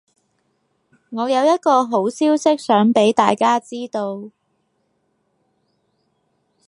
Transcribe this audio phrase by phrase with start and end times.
[1.11, 4.31] 我有一個好消息想畀大家知道